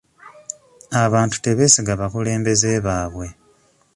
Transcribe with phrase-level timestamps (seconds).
[1.03, 3.27] Abantu tebeesiga bakulembeze baabwe.